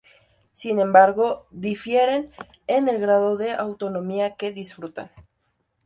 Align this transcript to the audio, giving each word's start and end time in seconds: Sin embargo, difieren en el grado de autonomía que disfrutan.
Sin 0.51 0.79
embargo, 0.79 1.45
difieren 1.51 2.31
en 2.65 2.89
el 2.89 2.99
grado 2.99 3.37
de 3.37 3.51
autonomía 3.51 4.35
que 4.35 4.51
disfrutan. 4.51 5.11